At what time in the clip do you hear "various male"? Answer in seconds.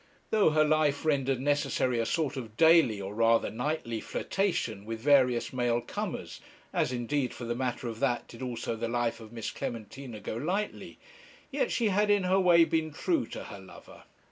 4.99-5.79